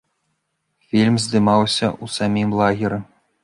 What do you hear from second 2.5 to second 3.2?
лагеры.